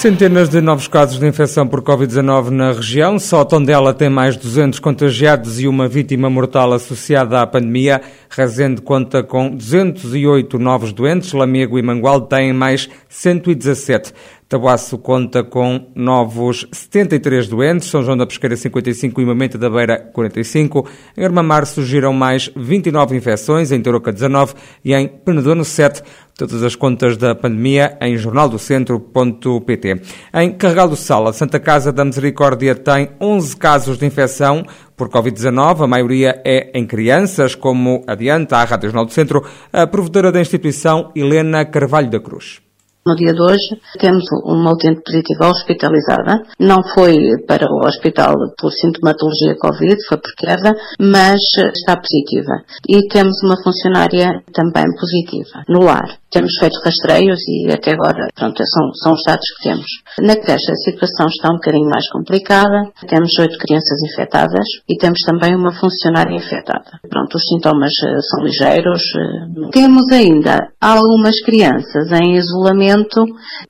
Centenas 0.00 0.48
de 0.48 0.62
novos 0.62 0.88
casos 0.88 1.20
de 1.20 1.26
infecção 1.26 1.68
por 1.68 1.82
Covid-19 1.82 2.48
na 2.48 2.72
região. 2.72 3.18
Só 3.18 3.44
Tondela 3.44 3.92
tem 3.92 4.08
mais 4.08 4.34
200 4.34 4.78
contagiados 4.78 5.60
e 5.60 5.68
uma 5.68 5.86
vítima 5.86 6.30
mortal 6.30 6.72
associada 6.72 7.38
à 7.38 7.46
pandemia. 7.46 8.00
Rezende 8.30 8.80
conta 8.80 9.22
com 9.22 9.50
208 9.54 10.58
novos 10.58 10.94
doentes. 10.94 11.34
Lamego 11.34 11.78
e 11.78 11.82
Mangual 11.82 12.22
têm 12.22 12.50
mais 12.50 12.88
117. 13.10 14.14
Tabuaço 14.50 14.98
conta 14.98 15.44
com 15.44 15.92
novos 15.94 16.66
73 16.72 17.46
doentes, 17.46 17.88
São 17.88 18.02
João 18.02 18.16
da 18.16 18.26
Pesqueira 18.26 18.56
55 18.56 19.20
e 19.20 19.24
Mamenta 19.24 19.56
da 19.56 19.70
Beira 19.70 19.96
45. 19.96 20.88
Em 21.16 21.24
Armamar 21.24 21.64
surgiram 21.66 22.12
mais 22.12 22.50
29 22.56 23.16
infecções, 23.16 23.70
em 23.70 23.80
Toroca 23.80 24.10
19 24.10 24.54
e 24.84 24.92
em 24.92 25.06
Penedono 25.06 25.64
7. 25.64 26.02
Todas 26.40 26.62
as 26.62 26.74
contas 26.74 27.18
da 27.18 27.34
pandemia 27.34 27.98
em 28.00 28.16
jornaldocentro.pt. 28.16 30.00
Em 30.32 30.50
Carregal 30.52 30.88
do 30.88 30.96
Sal, 30.96 31.28
a 31.28 31.34
Santa 31.34 31.60
Casa 31.60 31.92
da 31.92 32.02
Misericórdia 32.02 32.74
tem 32.74 33.10
11 33.20 33.54
casos 33.58 33.98
de 33.98 34.06
infecção 34.06 34.64
por 34.96 35.10
Covid-19. 35.10 35.84
A 35.84 35.86
maioria 35.86 36.40
é 36.42 36.70
em 36.72 36.86
crianças, 36.86 37.54
como 37.54 38.02
adianta 38.06 38.56
a 38.56 38.64
Rádio 38.64 38.88
Jornal 38.88 39.04
do 39.04 39.12
Centro, 39.12 39.44
a 39.70 39.86
provedora 39.86 40.32
da 40.32 40.40
instituição 40.40 41.12
Helena 41.14 41.62
Carvalho 41.66 42.08
da 42.08 42.18
Cruz. 42.18 42.69
No 43.06 43.16
dia 43.16 43.32
de 43.32 43.40
hoje 43.40 43.80
temos 43.98 44.24
uma 44.44 44.72
utente 44.72 45.00
positiva 45.02 45.48
hospitalizada. 45.48 46.42
Não 46.58 46.82
foi 46.94 47.16
para 47.48 47.64
o 47.64 47.86
hospital 47.86 48.34
por 48.58 48.70
sintomatologia 48.70 49.56
Covid, 49.58 49.96
foi 50.06 50.18
por 50.18 50.34
queda, 50.36 50.76
mas 51.00 51.40
está 51.74 51.96
positiva. 51.96 52.62
E 52.86 53.08
temos 53.08 53.42
uma 53.42 53.56
funcionária 53.62 54.42
também 54.52 54.84
positiva 55.00 55.64
no 55.66 55.82
lar. 55.82 56.18
Temos 56.30 56.52
feito 56.60 56.78
rastreios 56.84 57.40
e 57.48 57.72
até 57.72 57.92
agora, 57.92 58.28
pronto, 58.36 58.62
são, 58.64 58.94
são 59.02 59.12
os 59.14 59.22
dados 59.26 59.46
que 59.56 59.68
temos. 59.68 59.86
Na 60.20 60.36
creche 60.36 60.70
a 60.70 60.76
situação 60.76 61.26
está 61.26 61.48
um 61.48 61.56
bocadinho 61.56 61.88
mais 61.88 62.08
complicada. 62.10 62.92
Temos 63.08 63.36
oito 63.38 63.58
crianças 63.58 63.98
infectadas 64.12 64.66
e 64.88 64.96
temos 64.96 65.20
também 65.22 65.56
uma 65.56 65.72
funcionária 65.72 66.36
infectada. 66.36 67.00
Pronto, 67.08 67.34
os 67.34 67.42
sintomas 67.48 67.90
uh, 68.04 68.22
são 68.22 68.44
ligeiros. 68.44 69.02
Uh, 69.02 69.70
temos 69.70 70.04
ainda 70.12 70.68
algumas 70.80 71.40
crianças 71.40 72.12
em 72.12 72.36
isolamento 72.36 72.89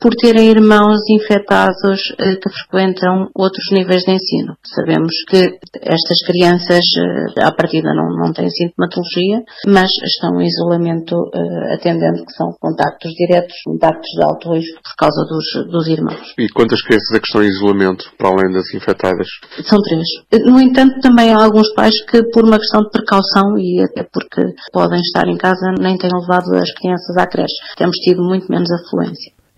por 0.00 0.14
terem 0.14 0.48
irmãos 0.50 1.00
infectados 1.08 2.00
uh, 2.12 2.40
que 2.40 2.50
frequentam 2.50 3.28
outros 3.34 3.70
níveis 3.72 4.02
de 4.02 4.12
ensino. 4.12 4.56
Sabemos 4.74 5.12
que 5.28 5.58
estas 5.82 6.22
crianças, 6.26 6.84
à 7.42 7.52
partida, 7.52 7.92
não, 7.94 8.08
não 8.16 8.32
têm 8.32 8.48
sintomatologia, 8.50 9.42
mas 9.66 9.90
estão 10.04 10.40
em 10.40 10.46
isolamento 10.46 11.16
atendendo 11.72 12.24
que 12.24 12.32
são 12.32 12.52
contactos 12.60 13.10
diretos, 13.12 13.54
contactos 13.64 14.10
de 14.16 14.22
alto 14.22 14.52
risco 14.52 14.80
por 14.82 14.96
causa 14.96 15.24
dos, 15.24 15.70
dos 15.70 15.86
irmãos. 15.88 16.34
E 16.38 16.48
quantas 16.48 16.82
crianças 16.82 17.10
é 17.14 17.20
que 17.20 17.26
estão 17.26 17.42
em 17.42 17.48
isolamento, 17.48 18.04
para 18.18 18.28
além 18.28 18.52
das 18.52 18.72
infectadas? 18.74 19.26
São 19.64 19.78
três. 19.82 20.06
No 20.44 20.60
entanto, 20.60 21.00
também 21.00 21.32
há 21.32 21.42
alguns 21.42 21.72
pais 21.74 21.94
que, 22.06 22.22
por 22.30 22.44
uma 22.44 22.58
questão 22.58 22.82
de 22.82 22.90
precaução 22.90 23.58
e 23.58 23.82
até 23.82 24.06
porque 24.12 24.42
podem 24.72 25.00
estar 25.00 25.26
em 25.28 25.36
casa, 25.36 25.74
nem 25.80 25.96
têm 25.96 26.10
levado 26.12 26.54
as 26.56 26.72
crianças 26.72 27.16
à 27.16 27.26
creche. 27.26 27.54
Temos 27.76 27.96
tido 27.96 28.22
muito 28.22 28.46
menos 28.50 28.70
afluência. 28.70 29.09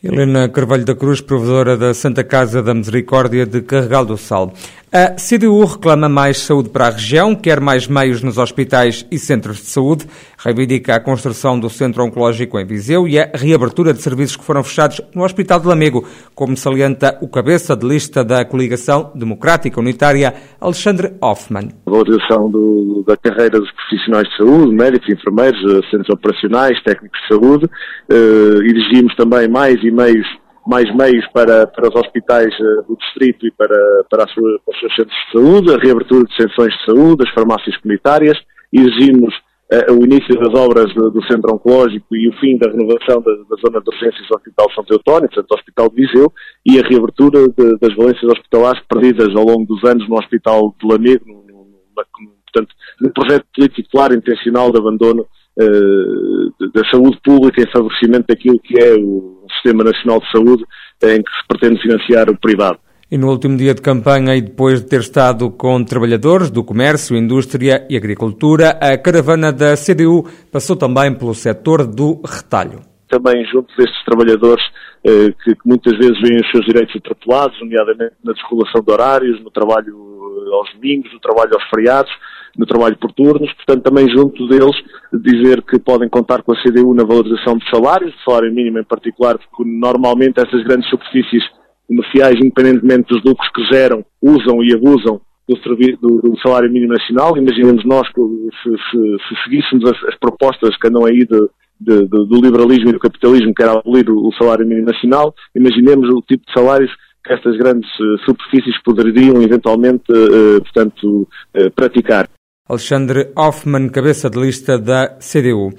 Helena 0.05 0.49
Carvalho 0.49 0.85
da 0.85 0.97
Cruz, 0.97 1.21
provedora 1.21 1.77
da 1.77 1.95
Santa 1.95 2.25
Casa 2.25 2.61
da 2.61 2.75
Misericórdia 2.75 3.47
de 3.47 3.63
Carregal 3.63 4.05
do 4.05 4.17
Sal. 4.17 4.53
A 4.95 5.15
CDU 5.15 5.65
reclama 5.65 6.07
mais 6.07 6.37
saúde 6.41 6.69
para 6.69 6.89
a 6.89 6.91
região, 6.91 7.35
quer 7.35 7.61
mais 7.61 7.89
meios 7.89 8.23
nos 8.23 8.37
hospitais 8.37 9.07
e 9.11 9.19
centros 9.19 9.57
de 9.57 9.63
saúde, 9.63 10.05
reivindica 10.37 10.95
a 10.95 11.01
construção 11.01 11.59
do 11.59 11.71
Centro 11.71 12.05
Oncológico 12.05 12.59
em 12.61 12.67
Viseu 12.67 13.09
e 13.09 13.19
a 13.19 13.31
reabertura 13.33 13.95
de 13.95 14.03
serviços 14.03 14.37
que 14.37 14.45
foram 14.45 14.63
fechados 14.63 15.01
no 15.15 15.25
Hospital 15.25 15.61
de 15.61 15.67
Lamego, 15.67 16.07
como 16.35 16.55
salienta 16.59 17.17
o 17.23 17.29
cabeça 17.29 17.75
de 17.75 17.89
lista 17.89 18.23
da 18.23 18.45
Coligação 18.45 19.11
Democrática 19.15 19.81
Unitária, 19.81 20.35
Alexandre 20.61 21.15
Hoffman. 21.23 21.71
A 21.87 21.91
valorização 21.91 22.51
do, 22.51 23.03
da 23.07 23.17
carreira 23.17 23.61
dos 23.61 23.73
profissionais 23.73 24.29
de 24.29 24.37
saúde, 24.37 24.75
médicos, 24.75 25.09
enfermeiros, 25.09 25.89
centros 25.89 26.11
operacionais, 26.11 26.79
técnicos 26.83 27.19
de 27.19 27.35
saúde, 27.35 27.71
eh, 28.11 28.59
exigimos 28.63 29.17
também 29.17 29.49
mais 29.49 29.83
e 29.83 29.91
meios 29.91 30.27
mais 30.67 30.95
meios 30.95 31.27
para, 31.33 31.67
para 31.67 31.89
os 31.89 31.95
hospitais 31.97 32.53
uh, 32.59 32.83
do 32.89 32.97
distrito 32.97 33.47
e 33.47 33.51
para, 33.53 33.77
para, 34.11 34.29
sua, 34.29 34.61
para, 34.65 34.75
os 34.75 34.81
seus 34.81 34.95
centros 34.95 35.17
de 35.17 35.33
saúde, 35.33 35.75
a 35.75 35.79
reabertura 35.79 36.25
de 36.25 36.37
seções 36.37 36.73
de 36.73 36.85
saúde, 36.85 37.25
as 37.27 37.35
farmácias 37.35 37.77
comunitárias, 37.79 38.39
exigimos 38.73 39.35
uh, 39.73 39.93
o 39.93 40.05
início 40.05 40.39
das 40.39 40.55
obras 40.55 40.93
do, 40.95 41.11
do, 41.11 41.23
Centro 41.25 41.55
Oncológico 41.55 42.15
e 42.15 42.29
o 42.29 42.33
fim 42.39 42.57
da 42.59 42.71
renovação 42.71 43.21
da, 43.21 43.33
da 43.33 43.57
zona 43.65 43.81
de 43.81 43.89
urgências 43.89 44.29
do 44.29 44.37
Hospital 44.37 44.73
São 44.75 44.85
Teotónio, 44.85 45.29
portanto, 45.29 45.49
do 45.49 45.55
Hospital 45.55 45.89
de 45.91 45.97
Viseu, 45.97 46.33
e 46.65 46.79
a 46.79 46.89
reabertura 46.89 47.49
de, 47.49 47.79
das 47.79 47.95
valências 47.97 48.31
hospitalares 48.31 48.83
perdidas 48.89 49.35
ao 49.35 49.45
longo 49.45 49.67
dos 49.67 49.83
anos 49.85 50.09
no 50.09 50.17
Hospital 50.17 50.75
de 50.81 50.87
Lamego, 50.87 51.25
no, 51.27 51.43
no, 51.43 51.65
no, 51.65 52.33
portanto, 52.45 52.75
no 53.01 53.13
projeto 53.13 53.47
político 53.55 53.89
claro 53.91 54.15
intencional 54.15 54.71
de 54.71 54.79
abandono 54.79 55.27
uh, 55.59 56.71
da 56.73 56.89
saúde 56.91 57.19
pública 57.25 57.63
em 57.63 57.73
favorecimento 57.73 58.27
daquilo 58.29 58.61
que 58.61 58.79
é 58.79 58.95
o 58.95 59.42
Sistema 59.55 59.85
Nacional 59.85 60.21
de 60.21 60.31
Saúde, 60.31 60.65
em 61.03 61.23
que 61.23 61.31
se 61.31 61.47
pretende 61.49 61.81
financiar 61.83 62.29
o 62.31 62.39
privado. 62.39 62.79
E 63.11 63.19
no 63.19 63.29
último 63.29 63.59
dia 63.59 63.75
de 63.75 63.83
campanha, 63.83 64.35
e 64.35 64.41
depois 64.41 64.81
de 64.81 64.89
ter 64.89 65.01
estado 65.01 65.51
com 65.51 65.85
trabalhadores 65.85 66.51
do 66.51 66.65
comércio, 66.65 67.15
indústria 67.15 67.87
e 67.91 67.95
agricultura, 67.95 68.71
a 68.81 68.97
caravana 68.97 69.53
da 69.53 69.77
CDU 69.77 70.25
passou 70.51 70.77
também 70.77 71.13
pelo 71.13 71.35
setor 71.35 71.87
do 71.87 72.23
retalho. 72.25 72.81
Também 73.11 73.45
junto 73.53 73.69
destes 73.77 74.03
trabalhadores 74.07 74.65
eh, 75.05 75.29
que, 75.45 75.55
muitas 75.67 75.95
vezes 75.99 76.19
veem 76.23 76.41
os 76.41 76.51
seus 76.51 76.65
direitos 76.65 76.97
atropelados, 76.97 77.61
nomeadamente 77.61 78.15
na 78.25 78.33
desregulação 78.33 78.81
de 78.81 78.91
horários, 78.91 79.43
no 79.43 79.51
trabalho 79.51 79.95
eh, 79.95 80.55
aos 80.55 80.73
domingos, 80.73 81.13
no 81.13 81.21
trabalho 81.21 81.51
aos 81.53 81.65
feriados, 81.69 82.13
no 82.57 82.67
trabalho 82.67 82.97
por 82.99 83.13
turnos, 83.13 83.53
portanto 83.55 83.83
também 83.83 84.09
junto 84.11 84.47
deles 84.49 84.77
dizer 85.13 85.63
que 85.63 85.79
podem 85.79 86.09
contar 86.09 86.43
com 86.43 86.53
a 86.53 86.63
CDU 86.63 86.95
na 86.95 87.05
valorização 87.05 87.57
de 87.57 87.69
salários, 87.71 88.13
de 88.13 88.25
salário 88.25 88.53
mínimo 88.53 88.79
em 88.79 88.85
particular, 88.85 89.39
porque 89.39 89.69
normalmente 89.69 90.39
essas 90.39 90.63
grandes 90.65 90.89
superfícies 90.91 91.43
comerciais, 91.87 92.37
independentemente 92.37 93.09
dos 93.09 93.23
lucros 93.25 93.49
que 93.55 93.65
geram, 93.65 94.05
usam 94.21 94.63
e 94.63 94.75
abusam 94.75 95.21
do, 95.49 95.57
do, 96.01 96.31
do 96.31 96.41
salário 96.41 96.71
mínimo 96.71 96.93
nacional. 96.93 97.37
Imaginemos 97.37 97.85
nós 97.85 98.09
que 98.09 98.21
se, 98.63 98.71
se, 98.71 99.17
se 99.29 99.45
seguíssemos 99.45 99.91
as, 99.91 100.05
as, 100.09 100.19
propostas 100.19 100.77
que 100.77 100.89
andam 100.89 101.05
aí 101.05 101.27
de, 101.27 101.49
de, 101.81 102.07
do 102.07 102.41
liberalismo 102.41 102.91
e 102.91 102.93
do 102.93 103.01
capitalismo, 103.01 103.55
que 103.55 103.63
era 103.63 103.73
abolir 103.73 104.09
o, 104.09 104.29
o 104.29 104.33
salário 104.35 104.67
mínimo 104.67 104.87
nacional, 104.87 105.35
imaginemos 105.55 106.09
o 106.09 106.23
tipo 106.23 106.45
de 106.47 106.53
salários 106.53 106.91
que 107.25 107.33
estas 107.33 107.57
grandes 107.57 107.89
uh, 108.01 108.19
superfícies 108.25 108.81
poderiam 108.83 109.41
eventualmente, 109.43 110.11
uh, 110.11 110.61
portanto, 110.63 111.29
uh, 111.57 111.71
praticar. 111.75 112.29
Alexandre 112.69 113.33
Hoffmann, 113.37 113.89
cabeça 113.89 114.31
de 114.31 114.39
lista 114.39 114.79
da 114.79 115.19
CDU. 115.19 115.71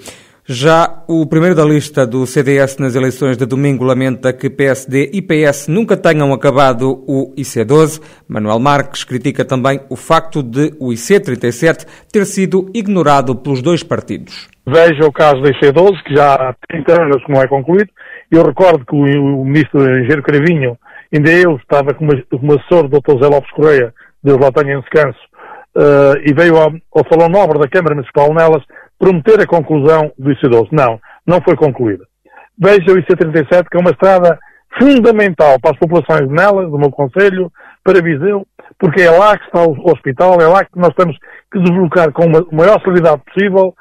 Já 0.46 1.02
o 1.08 1.26
primeiro 1.26 1.56
da 1.56 1.64
lista 1.64 2.06
do 2.06 2.28
CDS 2.28 2.78
nas 2.78 2.94
eleições 2.94 3.38
de 3.38 3.46
domingo 3.46 3.86
lamenta 3.86 4.34
que 4.34 4.50
PSD 4.50 5.10
e 5.14 5.22
PS 5.22 5.70
nunca 5.70 5.96
tenham 5.96 6.34
acabado 6.34 7.02
o 7.08 7.34
IC12. 7.38 8.02
Manuel 8.28 8.60
Marques 8.60 9.06
critica 9.06 9.46
também 9.46 9.80
o 9.90 9.96
facto 9.96 10.44
de 10.44 10.74
o 10.78 10.90
IC37 10.90 11.88
ter 12.12 12.26
sido 12.26 12.70
ignorado 12.74 13.34
pelos 13.34 13.62
dois 13.62 13.82
partidos. 13.82 14.50
Veja 14.68 15.08
o 15.08 15.14
caso 15.14 15.42
do 15.42 15.50
IC12, 15.50 16.04
que 16.04 16.14
já 16.14 16.34
há 16.34 16.54
30 16.68 17.02
anos 17.02 17.24
não 17.30 17.42
é 17.42 17.48
concluído. 17.48 17.90
Eu 18.30 18.44
recordo 18.44 18.86
que 18.86 18.94
o, 18.94 19.46
ministro 19.46 19.82
Engenheiro 19.82 20.22
Cravinho, 20.22 20.78
ainda 21.14 21.32
ele 21.32 21.56
estava 21.56 21.94
como 21.94 22.12
assessor 22.12 22.90
do 22.90 23.00
Dr. 23.00 23.24
Zé 23.24 23.30
Lopes 23.30 23.52
Correia, 23.52 23.94
Deus 24.22 24.40
lá 24.40 24.52
tenha 24.52 24.76
em 24.76 24.82
descanso, 24.82 25.20
uh, 25.76 26.18
e 26.24 26.34
veio 26.34 26.58
ao, 26.58 26.72
ao 26.94 27.08
Salão 27.10 27.30
Nobre 27.30 27.60
da 27.60 27.68
Câmara 27.68 27.96
Municipal 27.96 28.34
nelas 28.34 28.64
prometer 29.00 29.42
a 29.42 29.48
conclusão 29.48 30.12
do 30.18 30.32
IC12. 30.32 30.70
Não, 30.72 31.00
não 31.26 31.42
foi 31.42 31.56
concluída. 31.56 32.06
Veja 32.58 32.92
o 32.92 32.98
IC37, 32.98 33.68
que 33.70 33.78
é 33.78 33.80
uma 33.80 33.92
estrada 33.92 34.40
fundamental 34.80 35.60
para 35.60 35.72
as 35.72 35.78
populações 35.78 36.28
de 36.28 36.34
nelas, 36.34 36.70
do 36.70 36.80
meu 36.80 36.90
Conselho, 36.90 37.52
para 37.84 38.02
Viseu, 38.02 38.46
porque 38.80 39.02
é 39.02 39.12
lá 39.12 39.38
que 39.38 39.46
está 39.46 39.62
o 39.64 39.92
hospital, 39.92 40.42
é 40.42 40.48
lá 40.48 40.64
que 40.64 40.80
nós 40.80 40.94
temos 40.96 41.18
que 41.52 41.60
deslocar 41.60 42.12
com 42.12 42.24
a 42.24 42.56
maior 42.56 42.82
celeridade 42.82 43.22
possível 43.26 43.74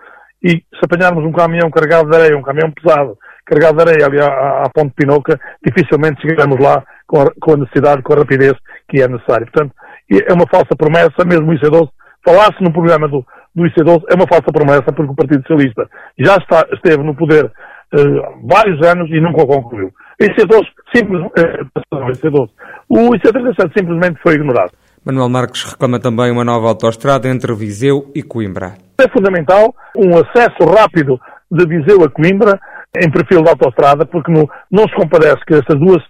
e 0.43 0.51
se 0.51 0.85
apanharmos 0.85 1.25
um 1.25 1.33
caminhão 1.33 1.71
carregado 1.71 2.11
de 2.11 2.17
areia, 2.17 2.37
um 2.37 2.43
caminhão 2.43 2.73
pesado, 2.73 3.17
carregado 3.47 3.77
de 3.77 3.91
areia 3.91 4.07
ali 4.07 4.21
à, 4.21 4.65
à 4.65 4.71
Ponte 4.71 4.93
Pinoca, 4.95 5.39
dificilmente 5.65 6.21
chegaremos 6.21 6.59
lá 6.59 6.83
com 7.07 7.23
a, 7.23 7.27
com 7.41 7.53
a 7.53 7.57
necessidade, 7.59 8.03
com 8.03 8.13
a 8.13 8.17
rapidez 8.17 8.55
que 8.89 9.01
é 9.01 9.09
necessário. 9.09 9.47
Portanto, 9.47 9.75
é 10.19 10.33
uma 10.33 10.47
falsa 10.47 10.77
promessa, 10.77 11.25
mesmo 11.25 11.51
o 11.51 11.55
IC12, 11.55 11.89
falasse 12.25 12.63
no 12.63 12.73
programa 12.73 13.09
do, 13.09 13.25
do 13.55 13.65
IC12, 13.65 14.03
é 14.11 14.15
uma 14.15 14.27
falsa 14.27 14.53
promessa, 14.53 14.93
porque 14.93 15.13
o 15.13 15.17
Partido 15.17 15.43
Socialista 15.47 15.89
já 16.19 16.37
está, 16.37 16.67
esteve 16.73 17.03
no 17.03 17.15
poder 17.15 17.45
uh, 17.47 18.49
vários 18.49 18.81
anos 18.87 19.11
e 19.11 19.21
nunca 19.21 19.43
o 19.43 19.47
concluiu. 19.47 19.93
O 20.21 20.25
IC12, 20.25 20.67
simples, 20.95 21.23
uh, 21.23 22.11
IC12. 22.11 22.49
O 22.89 23.11
IC37 23.11 23.73
simplesmente 23.77 24.21
foi 24.23 24.35
ignorado. 24.35 24.73
Manuel 25.05 25.29
Marques 25.29 25.65
reclama 25.65 25.99
também 25.99 26.31
uma 26.31 26.45
nova 26.45 26.69
autoestrada 26.69 27.29
entre 27.29 27.53
Viseu 27.55 28.11
e 28.15 28.23
Coimbra. 28.23 28.75
É 29.01 29.09
fundamental 29.09 29.75
um 29.97 30.11
acesso 30.17 30.65
rápido 30.65 31.19
de 31.51 31.67
Viseu 31.67 32.05
a 32.05 32.09
Coimbra 32.09 32.61
em 32.97 33.11
perfil 33.11 33.43
de 33.43 33.51
autoestrada, 33.51 34.07
porque 34.07 34.31
não, 34.31 34.49
não 34.71 34.85
se 34.85 34.95
compadece 34.95 35.41
que 35.47 35.55
estas 35.55 35.79
duas 35.79 36.03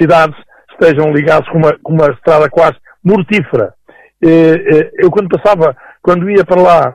cidades 0.00 0.36
estejam 0.72 1.12
ligadas 1.12 1.48
com 1.48 1.58
uma, 1.58 1.76
com 1.82 1.94
uma 1.94 2.06
estrada 2.12 2.48
quase 2.48 2.76
mortífera. 3.08 3.74
Eu 4.20 5.10
quando 5.10 5.28
passava, 5.28 5.76
quando 6.02 6.30
ia 6.30 6.44
para 6.44 6.60
lá, 6.60 6.94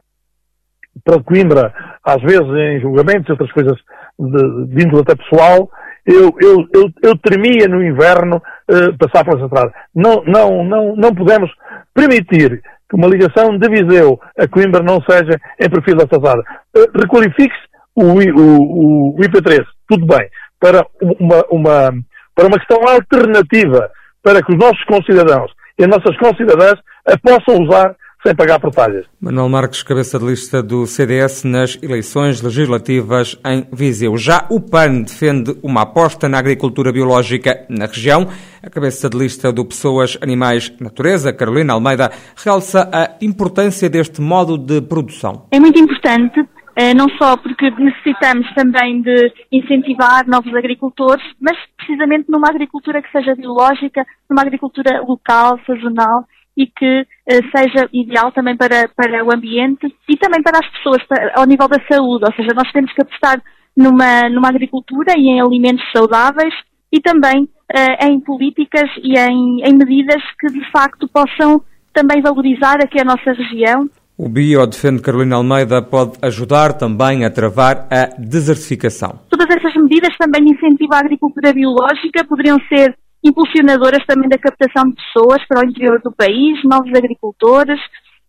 para 1.04 1.24
Coimbra, 1.24 1.74
às 2.04 2.22
vezes 2.22 2.48
em 2.48 2.82
julgamentos, 2.82 3.30
outras 3.30 3.52
coisas 3.52 3.78
de, 4.20 4.66
de 4.68 4.86
índole 4.86 5.02
até 5.02 5.16
pessoal, 5.16 5.70
eu, 6.06 6.36
eu, 6.40 6.68
eu, 6.74 6.90
eu 7.02 7.18
tremia 7.18 7.68
no 7.68 7.84
inverno 7.84 8.38
uh, 8.38 8.98
passar 8.98 9.24
pela 9.24 9.42
estrada. 9.42 9.74
Não, 9.96 10.24
não, 10.26 10.64
não, 10.64 10.96
não 10.96 11.16
podemos 11.16 11.50
permitir 11.94 12.62
que 12.90 12.96
uma 12.96 13.08
ligação 13.08 13.58
de 13.58 13.70
Viseu 13.70 14.20
a 14.38 14.48
Coimbra 14.48 14.84
não 14.84 15.02
seja 15.02 15.40
em 15.60 15.70
perfil 15.70 15.96
da 15.96 16.04
estrada. 16.04 16.44
Uh, 16.76 17.00
Requalifique-se 17.00 17.62
o, 17.96 18.06
o, 18.06 19.16
o, 19.16 19.20
IP3, 19.20 19.64
tudo 19.88 20.06
bem, 20.06 20.28
para 20.60 20.86
uma, 21.02 21.46
uma, 21.50 21.94
para 22.36 22.48
uma 22.48 22.58
questão 22.58 22.82
alternativa, 22.88 23.90
para 24.22 24.44
que 24.44 24.52
os 24.52 24.58
nossos 24.58 24.84
concidadãos 24.86 25.52
e 25.78 25.84
as 25.84 25.90
nossas 25.90 26.18
concidadãs 26.18 26.80
a 27.06 27.18
possam 27.18 27.64
usar 27.64 27.96
sem 28.26 28.34
pagar 28.34 28.58
portalhas. 28.58 29.06
Manuel 29.20 29.50
Marques, 29.50 29.84
cabeça 29.84 30.18
de 30.18 30.26
lista 30.26 30.64
do 30.64 30.88
CDS 30.88 31.44
nas 31.44 31.78
eleições 31.84 32.42
legislativas 32.42 33.38
em 33.46 33.68
Viseu. 33.72 34.18
Já 34.18 34.46
o 34.50 34.62
PAN 34.62 35.02
defende 35.02 35.58
uma 35.62 35.82
aposta 35.82 36.30
na 36.30 36.40
agricultura 36.40 36.92
biológica 36.92 37.66
na 37.70 37.86
região. 37.86 38.30
A 38.66 38.70
cabeça 38.70 39.10
de 39.10 39.18
lista 39.18 39.52
do 39.52 39.66
Pessoas, 39.66 40.18
Animais, 40.22 40.72
Natureza, 40.80 41.34
Carolina 41.34 41.74
Almeida, 41.74 42.12
realça 42.42 42.90
a 42.94 43.18
importância 43.22 43.90
deste 43.90 44.22
modo 44.22 44.58
de 44.58 44.82
produção. 44.82 45.46
É 45.52 45.60
muito 45.60 45.78
importante 45.78 46.48
não 46.96 47.08
só 47.18 47.38
porque 47.38 47.70
necessitamos 47.70 48.52
também 48.56 49.02
de 49.02 49.32
incentivar 49.52 50.28
novos 50.28 50.54
agricultores, 50.56 51.24
mas 51.40 51.58
precisamente 51.78 52.30
numa 52.30 52.50
agricultura 52.50 53.02
que 53.02 53.12
seja 53.12 53.36
biológica, 53.36 54.06
numa 54.30 54.42
agricultura 54.42 55.02
local, 55.02 55.60
sazonal 55.68 56.26
e 56.56 56.68
que 56.68 57.02
uh, 57.02 57.58
seja 57.58 57.90
ideal 57.92 58.32
também 58.32 58.56
para, 58.56 58.88
para 58.96 59.24
o 59.24 59.34
ambiente 59.34 59.94
e 60.08 60.18
também 60.18 60.42
para 60.42 60.60
as 60.60 60.70
pessoas, 60.70 61.02
ao 61.36 61.46
nível 61.46 61.68
da 61.68 61.80
saúde. 61.92 62.26
Ou 62.26 62.34
seja, 62.34 62.54
nós 62.56 62.72
temos 62.72 62.92
que 62.94 63.02
apostar 63.02 63.42
numa, 63.76 64.30
numa 64.30 64.50
agricultura 64.50 65.14
e 65.18 65.30
em 65.30 65.42
alimentos 65.42 65.84
saudáveis 65.92 66.54
e 66.92 67.02
também 67.02 67.44
uh, 67.44 68.08
em 68.08 68.20
políticas 68.20 68.90
e 69.02 69.18
em, 69.18 69.64
em 69.64 69.74
medidas 69.76 70.22
que 70.40 70.48
de 70.48 70.72
facto 70.72 71.08
possam 71.08 71.62
também 71.92 72.22
valorizar 72.22 72.78
aqui 72.84 73.00
a 73.00 73.06
nossa 73.06 73.32
região 73.32 73.90
o 74.18 74.30
Bio, 74.30 74.66
defende 74.68 75.02
Carolina 75.02 75.38
Almeida, 75.38 75.82
pode 75.82 76.18
ajudar 76.22 76.74
também 76.74 77.26
a 77.26 77.32
travar 77.32 77.88
a 77.90 78.06
desertificação. 78.18 79.20
Todas 79.30 79.50
essas 79.50 79.74
medidas 79.76 80.16
também 80.18 80.44
incentivam 80.46 80.98
a 80.98 81.00
agricultura 81.00 81.52
biológica, 81.54 82.24
poderiam 82.24 82.58
ser 82.70 82.96
impulsionadoras 83.24 84.06
também 84.06 84.30
da 84.30 84.38
captação 84.38 84.90
de 84.90 84.96
pessoas 84.96 85.42
para 85.48 85.62
o 85.62 85.70
interior 85.70 86.00
do 86.02 86.12
país, 86.12 86.64
novos 86.64 86.92
agricultores, 86.94 87.80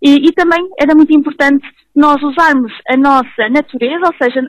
e, 0.03 0.29
e, 0.29 0.33
também 0.33 0.69
era 0.79 0.95
muito 0.95 1.15
importante 1.15 1.67
nós 1.95 2.21
usarmos 2.23 2.73
a 2.89 2.97
nossa 2.97 3.49
natureza, 3.51 4.05
ou 4.07 4.15
seja, 4.21 4.41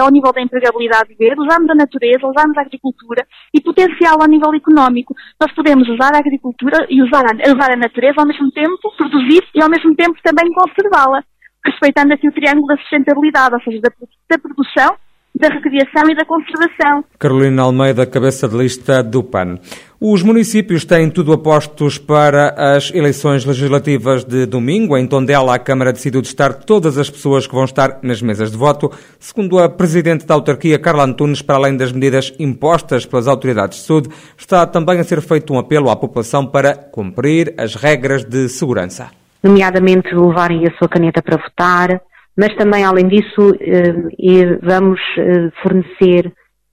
ao 0.00 0.10
nível 0.10 0.32
da 0.32 0.42
empregabilidade 0.42 1.14
verde, 1.14 1.40
usarmos 1.40 1.70
a 1.70 1.74
natureza, 1.74 2.26
usarmos 2.26 2.56
a 2.58 2.62
agricultura 2.62 3.26
e 3.54 3.60
potencial 3.60 4.20
ao 4.20 4.28
nível 4.28 4.52
económico. 4.54 5.14
Nós 5.40 5.52
podemos 5.52 5.88
usar 5.88 6.14
a 6.14 6.18
agricultura 6.18 6.86
e 6.90 7.00
usar 7.02 7.24
a, 7.24 7.54
usar 7.54 7.72
a 7.72 7.76
natureza 7.76 8.20
ao 8.20 8.26
mesmo 8.26 8.50
tempo, 8.50 8.92
produzir 8.96 9.42
e 9.54 9.62
ao 9.62 9.70
mesmo 9.70 9.94
tempo 9.94 10.18
também 10.22 10.52
conservá-la, 10.52 11.22
respeitando 11.64 12.12
aqui 12.12 12.28
o 12.28 12.32
triângulo 12.32 12.66
da 12.66 12.76
sustentabilidade, 12.78 13.54
ou 13.54 13.62
seja, 13.62 13.80
da, 13.80 13.90
da 14.28 14.38
produção, 14.38 14.96
da 15.40 15.48
recriação 15.48 16.08
e 16.10 16.14
da 16.14 16.24
conservação. 16.24 17.02
Carolina 17.18 17.62
Almeida, 17.62 18.06
cabeça 18.06 18.46
de 18.46 18.56
lista 18.56 19.02
do 19.02 19.22
PAN. 19.22 19.58
Os 19.98 20.22
municípios 20.22 20.84
têm 20.84 21.10
tudo 21.10 21.32
apostos 21.32 21.98
para 21.98 22.54
as 22.56 22.90
eleições 22.94 23.44
legislativas 23.44 24.24
de 24.24 24.46
domingo. 24.46 24.96
Em 24.96 25.06
Tondela, 25.06 25.54
a 25.54 25.58
Câmara 25.58 25.92
decidiu 25.92 26.22
testar 26.22 26.52
todas 26.54 26.96
as 26.96 27.10
pessoas 27.10 27.46
que 27.46 27.54
vão 27.54 27.64
estar 27.64 27.98
nas 28.02 28.22
mesas 28.22 28.50
de 28.50 28.56
voto. 28.56 28.90
Segundo 29.18 29.58
a 29.58 29.68
Presidente 29.68 30.26
da 30.26 30.34
Autarquia, 30.34 30.78
Carla 30.78 31.04
Antunes, 31.04 31.42
para 31.42 31.56
além 31.56 31.76
das 31.76 31.92
medidas 31.92 32.32
impostas 32.38 33.04
pelas 33.04 33.26
autoridades 33.26 33.78
de 33.78 33.84
saúde, 33.84 34.08
está 34.38 34.66
também 34.66 35.00
a 35.00 35.04
ser 35.04 35.20
feito 35.20 35.52
um 35.52 35.58
apelo 35.58 35.90
à 35.90 35.96
população 35.96 36.46
para 36.46 36.74
cumprir 36.74 37.54
as 37.58 37.74
regras 37.74 38.24
de 38.24 38.48
segurança. 38.48 39.10
Nomeadamente 39.42 40.14
levarem 40.14 40.66
a 40.66 40.72
sua 40.78 40.88
caneta 40.88 41.22
para 41.22 41.38
votar, 41.38 42.00
mas 42.36 42.54
também, 42.56 42.84
além 42.84 43.08
disso, 43.08 43.54
eh, 43.60 44.58
vamos 44.62 45.00
eh, 45.18 45.50
fornecer 45.62 46.32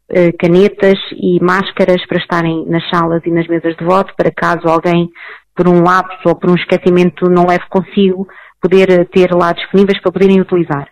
eh, 0.10 0.32
canetas 0.34 0.98
e 1.12 1.44
máscaras 1.44 2.06
para 2.08 2.20
estarem 2.20 2.66
nas 2.68 2.88
salas 2.90 3.22
e 3.26 3.32
nas 3.32 3.48
mesas 3.48 3.76
de 3.76 3.84
voto, 3.84 4.14
para 4.16 4.32
caso 4.32 4.68
alguém, 4.68 5.10
por 5.56 5.68
um 5.68 5.84
lapso 5.84 6.22
ou 6.28 6.36
por 6.36 6.52
um 6.52 6.56
esquecimento, 6.56 7.30
não 7.30 7.48
leve 7.48 7.66
consigo, 7.70 8.28
poder 8.62 9.08
ter 9.10 9.34
lá 9.34 9.52
disponíveis 9.52 10.00
para 10.02 10.12
poderem 10.12 10.40
utilizar. 10.40 10.88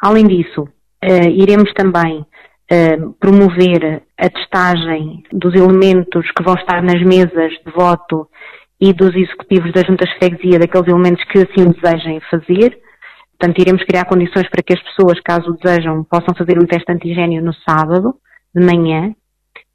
Além 0.00 0.26
disso, 0.26 0.68
iremos 1.34 1.72
também 1.72 2.24
promover 3.18 4.02
a 4.18 4.28
testagem 4.28 5.22
dos 5.32 5.54
elementos 5.54 6.30
que 6.36 6.42
vão 6.42 6.54
estar 6.54 6.82
nas 6.82 7.02
mesas 7.02 7.52
de 7.64 7.72
voto 7.74 8.28
e 8.80 8.92
dos 8.92 9.14
executivos 9.14 9.72
das 9.72 9.86
juntas 9.86 10.08
de 10.08 10.18
freguesia, 10.18 10.58
daqueles 10.58 10.88
elementos 10.88 11.24
que 11.24 11.38
assim 11.38 11.70
desejem 11.70 12.20
fazer. 12.30 12.78
Portanto, 13.40 13.58
iremos 13.58 13.82
criar 13.84 14.04
condições 14.04 14.46
para 14.50 14.62
que 14.62 14.74
as 14.74 14.82
pessoas, 14.82 15.18
caso 15.24 15.56
desejam, 15.62 16.04
possam 16.04 16.34
fazer 16.36 16.58
um 16.58 16.66
teste 16.66 16.92
antigênio 16.92 17.42
no 17.42 17.54
sábado 17.66 18.14
de 18.54 18.62
manhã, 18.62 19.14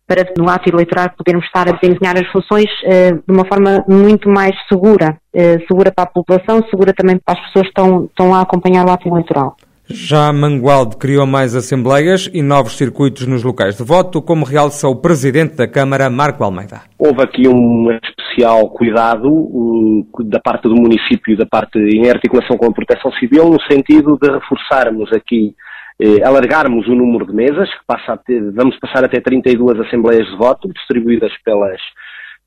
para 0.06 0.32
no 0.38 0.48
ato 0.48 0.70
eleitoral 0.70 1.10
podermos 1.18 1.44
estar 1.46 1.68
a 1.68 1.72
desempenhar 1.72 2.16
as 2.16 2.32
funções 2.32 2.70
uh, 2.84 3.16
de 3.28 3.34
uma 3.34 3.44
forma 3.48 3.84
muito 3.88 4.30
mais 4.30 4.56
segura, 4.70 5.18
uh, 5.34 5.68
segura 5.68 5.92
para 5.92 6.04
a 6.04 6.08
população, 6.08 6.64
segura 6.70 6.94
também 6.94 7.18
para 7.18 7.40
as 7.40 7.48
pessoas 7.48 7.64
que 7.64 7.70
estão, 7.70 8.06
estão 8.06 8.36
a 8.36 8.42
acompanhar 8.42 8.86
o 8.86 8.92
ato 8.92 9.08
eleitoral. 9.08 9.58
Já 9.88 10.34
Mangualde 10.34 10.98
criou 10.98 11.28
mais 11.28 11.56
assembleias 11.56 12.30
e 12.34 12.42
novos 12.42 12.76
circuitos 12.76 13.28
nos 13.28 13.44
locais 13.44 13.78
de 13.78 13.84
voto, 13.84 14.22
como 14.22 14.44
realça 14.44 14.88
o 14.88 14.96
Presidente 14.96 15.56
da 15.56 15.68
Câmara, 15.68 16.10
Marco 16.10 16.44
Almeida. 16.44 16.82
Houve 16.98 17.22
aqui 17.22 17.48
um 17.48 17.92
especial 17.92 18.68
cuidado 18.70 20.08
da 20.26 20.40
parte 20.40 20.64
do 20.64 20.76
município 20.76 21.38
da 21.38 21.46
parte 21.46 21.78
em 21.78 22.10
articulação 22.10 22.58
com 22.58 22.66
a 22.66 22.74
Proteção 22.74 23.12
Civil, 23.14 23.50
no 23.50 23.62
sentido 23.72 24.18
de 24.20 24.30
reforçarmos 24.32 25.12
aqui 25.14 25.54
eh, 26.00 26.24
alargarmos 26.26 26.88
o 26.88 26.96
número 26.96 27.28
de 27.28 27.34
mesas, 27.34 27.70
que 27.70 27.86
passa 27.88 28.18
ter, 28.18 28.42
vamos 28.52 28.78
passar 28.80 29.06
até 29.06 29.22
32 29.22 29.80
assembleias 29.80 30.28
de 30.28 30.36
voto, 30.36 30.68
distribuídas 30.74 31.32
pelas, 31.44 31.80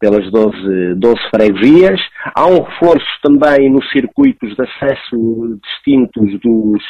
pelas 0.01 0.31
12, 0.31 0.95
12 0.97 1.17
freguesias. 1.31 2.01
Há 2.35 2.47
um 2.47 2.63
reforço 2.63 3.07
também 3.23 3.71
nos 3.71 3.89
circuitos 3.91 4.55
de 4.55 4.63
acesso 4.63 5.59
distintos 5.63 6.41
dos, 6.41 6.83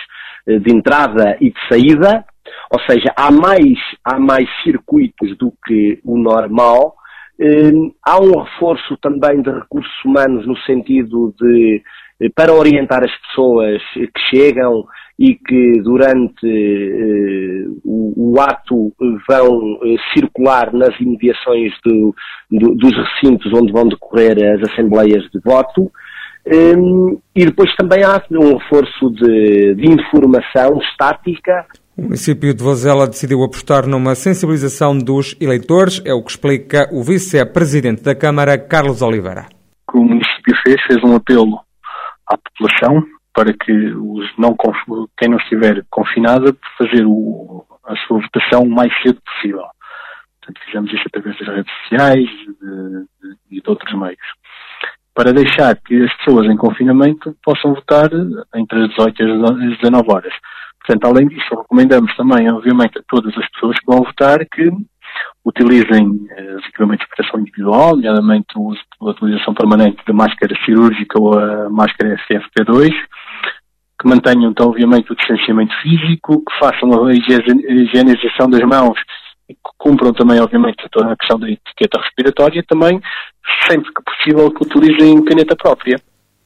de 0.59 0.75
entrada 0.75 1.37
e 1.41 1.51
de 1.51 1.69
saída, 1.69 2.25
ou 2.71 2.81
seja, 2.89 3.13
há 3.17 3.31
mais, 3.31 3.79
há 4.05 4.19
mais 4.19 4.49
circuitos 4.63 5.37
do 5.37 5.53
que 5.67 6.01
o 6.05 6.19
normal. 6.19 6.95
Eh, 7.41 7.71
há 8.05 8.19
um 8.21 8.43
reforço 8.43 8.97
também 8.99 9.43
de 9.43 9.51
recursos 9.51 10.05
humanos 10.05 10.47
no 10.47 10.57
sentido 10.61 11.35
de, 11.41 11.83
eh, 12.21 12.29
para 12.35 12.53
orientar 12.53 13.05
as 13.05 13.15
pessoas 13.21 13.83
que 13.95 14.21
chegam, 14.35 14.85
e 15.19 15.35
que 15.35 15.81
durante 15.83 16.47
eh, 16.47 17.67
o, 17.85 18.35
o, 18.35 18.41
ato 18.41 18.93
vão 19.29 19.81
eh, 19.83 19.97
circular 20.15 20.73
nas 20.73 20.95
imediações 21.01 21.73
do, 21.85 22.15
do, 22.49 22.77
dos 22.77 22.93
recintos 22.97 23.53
onde 23.53 23.73
vão 23.73 23.89
decorrer 23.89 24.37
as 24.55 24.71
assembleias 24.71 25.25
de 25.35 25.41
voto. 25.45 25.91
Um, 26.51 27.21
e 27.37 27.45
depois 27.45 27.75
também 27.77 28.03
há 28.03 28.23
um 28.31 28.57
reforço 28.57 29.11
de, 29.11 29.75
de 29.75 29.87
informação 29.87 30.79
estática 30.81 31.67
o 31.99 32.03
município 32.03 32.55
de 32.55 32.63
Vozela 32.63 33.09
decidiu 33.09 33.43
apostar 33.43 33.85
numa 33.85 34.15
sensibilização 34.15 34.97
dos 34.97 35.37
eleitores, 35.41 36.01
é 36.07 36.15
o 36.15 36.23
que 36.23 36.31
explica 36.31 36.89
o 36.93 37.03
vice-presidente 37.03 38.05
da 38.05 38.15
Câmara, 38.15 38.57
Carlos 38.57 39.03
Oliveira. 39.03 39.47
O 39.89 39.93
que 39.93 39.99
o 39.99 40.05
município 40.05 40.55
fez, 40.65 40.81
fez 40.87 41.03
um 41.03 41.17
apelo 41.17 41.59
à 42.25 42.39
população 42.39 43.05
para 43.35 43.53
que 43.53 43.73
os 43.73 44.31
não, 44.39 44.55
quem 45.19 45.29
não 45.29 45.39
estiver 45.39 45.85
confinada 45.91 46.57
fazer 46.79 47.05
o, 47.05 47.65
a 47.85 47.97
sua 48.07 48.21
votação 48.21 48.63
o 48.63 48.71
mais 48.71 48.93
cedo 49.03 49.21
possível. 49.21 49.65
Portanto, 50.41 50.65
fizemos 50.67 50.93
isso 50.93 51.03
através 51.05 51.37
das 51.37 51.49
redes 51.49 51.73
sociais 51.83 52.29
de, 52.29 53.01
de, 53.21 53.37
e 53.51 53.61
de 53.61 53.69
outros 53.69 53.93
meios. 53.99 54.17
Para 55.19 55.33
deixar 55.33 55.75
que 55.75 56.01
as 56.01 56.17
pessoas 56.19 56.47
em 56.47 56.57
confinamento 56.57 57.35
possam 57.45 57.75
votar 57.75 58.09
entre 58.55 58.85
as 58.85 58.89
18 58.91 59.21
e 59.21 59.73
as 59.73 59.79
19 59.79 60.13
horas. 60.13 60.33
Portanto, 60.79 61.07
além 61.07 61.27
disso, 61.27 61.57
recomendamos 61.57 62.15
também, 62.15 62.49
obviamente, 62.49 63.01
a 63.01 63.03
todas 63.09 63.37
as 63.37 63.51
pessoas 63.51 63.77
que 63.81 63.87
vão 63.87 64.05
votar 64.05 64.39
que 64.47 64.71
utilizem 65.45 66.07
os 66.57 66.65
equipamentos 66.69 67.05
de 67.05 67.17
proteção 67.17 67.41
individual, 67.41 67.97
nomeadamente 67.97 68.47
a 69.01 69.05
utilização 69.07 69.55
permanente 69.55 70.01
da 70.07 70.15
máscara 70.15 70.55
cirúrgica 70.65 71.21
ou 71.21 71.37
a 71.37 71.69
máscara 71.69 72.17
FFP2, 72.31 72.93
que 74.01 74.09
mantenham 74.09 74.53
então 74.53 74.69
obviamente 74.69 75.11
o 75.11 75.17
distanciamento 75.17 75.75
físico, 75.83 76.45
que 76.45 76.59
façam 76.61 77.07
a 77.07 77.13
higienização 77.13 78.49
das 78.49 78.63
mãos 78.63 78.97
que 79.55 79.71
cumpram 79.79 80.13
também 80.13 80.41
obviamente 80.41 80.87
toda 80.91 81.13
a 81.13 81.17
questão 81.17 81.39
da 81.39 81.49
etiqueta 81.49 82.01
respiratória 82.01 82.63
também, 82.69 83.01
sempre 83.69 83.91
que 83.93 84.03
possível 84.03 84.51
que 84.51 84.65
utilizem 84.65 85.25
caneta 85.25 85.57
própria. 85.57 85.97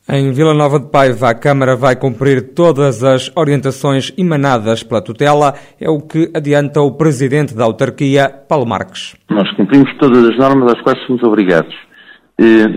Em 0.08 0.32
Vila 0.32 0.52
Nova 0.52 0.80
de 0.80 0.90
Paiva, 0.90 1.30
a 1.30 1.34
Câmara 1.34 1.76
vai 1.76 1.94
cumprir 1.94 2.54
todas 2.54 3.04
as 3.04 3.30
orientações 3.36 4.12
emanadas 4.18 4.82
pela 4.82 5.00
tutela, 5.00 5.54
é 5.80 5.88
o 5.88 6.00
que 6.00 6.28
adianta 6.34 6.80
o 6.80 6.96
Presidente 6.96 7.54
da 7.54 7.64
Autarquia, 7.64 8.28
Paulo 8.28 8.66
Marques. 8.66 9.14
Nós 9.30 9.48
cumprimos 9.52 9.88
todas 9.98 10.28
as 10.28 10.36
normas 10.36 10.72
às 10.72 10.82
quais 10.82 10.98
somos 11.06 11.22
obrigados. 11.22 11.74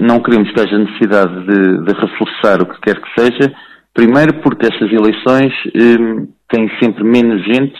Não 0.01 0.19
queremos 0.21 0.51
que 0.51 0.59
haja 0.59 0.77
necessidade 0.77 1.47
de, 1.47 1.85
de 1.85 1.93
reforçar 1.99 2.61
o 2.61 2.67
que 2.67 2.81
quer 2.81 3.01
que 3.01 3.19
seja, 3.19 3.51
primeiro 3.91 4.41
porque 4.41 4.67
estas 4.67 4.91
eleições 4.91 5.51
eh, 5.73 6.27
têm 6.49 6.69
sempre 6.79 7.03
menos 7.03 7.43
gente 7.45 7.73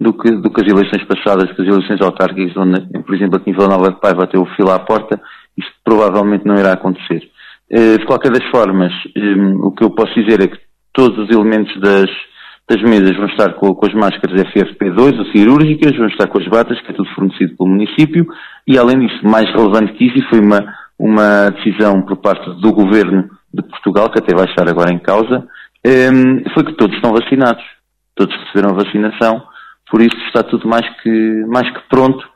do 0.00 0.12
que, 0.12 0.30
do 0.30 0.50
que 0.50 0.60
as 0.60 0.70
eleições 0.70 1.04
passadas, 1.04 1.52
que 1.52 1.62
as 1.62 1.68
eleições 1.68 2.00
autárquicas, 2.00 2.56
onde, 2.56 2.80
por 3.02 3.14
exemplo, 3.14 3.36
aqui 3.36 3.50
em 3.50 3.52
Vila 3.52 3.68
Nova 3.68 3.90
de 3.90 4.00
Paiva 4.00 4.26
ter 4.26 4.38
o 4.38 4.46
fila 4.56 4.76
à 4.76 4.78
porta, 4.78 5.20
isso 5.56 5.70
provavelmente 5.84 6.46
não 6.46 6.54
irá 6.54 6.72
acontecer. 6.72 7.28
Eh, 7.70 7.98
de 7.98 8.06
qualquer 8.06 8.30
das 8.30 8.44
formas, 8.50 8.92
ehm, 9.16 9.56
o 9.60 9.72
que 9.72 9.84
eu 9.84 9.90
posso 9.90 10.14
dizer 10.14 10.40
é 10.40 10.46
que 10.46 10.58
todos 10.92 11.18
os 11.18 11.30
elementos 11.30 11.78
das, 11.80 12.08
das 12.68 12.80
mesas 12.82 13.16
vão 13.16 13.26
estar 13.26 13.54
com, 13.54 13.74
com 13.74 13.86
as 13.86 13.94
máscaras 13.94 14.40
FFP2 14.40 15.18
ou 15.18 15.26
cirúrgicas, 15.32 15.96
vão 15.96 16.06
estar 16.06 16.28
com 16.28 16.38
as 16.38 16.46
batas, 16.46 16.80
que 16.80 16.92
é 16.92 16.94
tudo 16.94 17.08
fornecido 17.14 17.56
pelo 17.56 17.68
município, 17.68 18.26
e 18.66 18.78
além 18.78 19.00
disso, 19.00 19.20
mais 19.24 19.50
relevante 19.52 19.92
que 19.94 20.06
isso, 20.06 20.18
e 20.18 20.28
foi 20.30 20.40
uma, 20.40 20.64
uma 20.98 21.50
decisão 21.50 22.02
por 22.02 22.16
parte 22.18 22.48
do 22.60 22.72
Governo 22.72 23.28
de 23.52 23.62
Portugal, 23.62 24.10
que 24.10 24.18
até 24.20 24.34
vai 24.34 24.46
estar 24.46 24.68
agora 24.68 24.92
em 24.92 24.98
causa, 24.98 25.46
ehm, 25.84 26.44
foi 26.54 26.64
que 26.64 26.74
todos 26.74 26.94
estão 26.94 27.12
vacinados. 27.12 27.64
Todos 28.14 28.34
receberam 28.46 28.74
a 28.74 28.82
vacinação, 28.82 29.42
por 29.90 30.00
isso 30.00 30.16
está 30.26 30.42
tudo 30.42 30.68
mais 30.68 30.86
que, 31.02 31.44
mais 31.48 31.68
que 31.72 31.88
pronto 31.88 32.26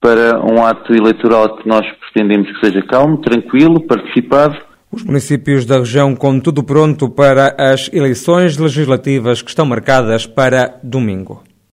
para 0.00 0.40
um 0.40 0.64
ato 0.64 0.94
eleitoral 0.94 1.56
que 1.56 1.68
nós 1.68 1.86
pretendemos 2.00 2.50
que 2.52 2.66
seja 2.66 2.82
calmo, 2.86 3.18
tranquilo, 3.18 3.86
participado 3.86 4.56
os 4.90 5.04
municípios 5.04 5.66
da 5.66 5.78
região 5.78 6.14
com 6.14 6.40
tudo 6.40 6.62
pronto 6.62 7.10
para 7.10 7.54
as 7.58 7.90
eleições 7.92 8.56
legislativas 8.56 9.42
que 9.42 9.50
estão 9.50 9.66
marcadas 9.66 10.26
para 10.26 10.80
domingo. 10.82 11.42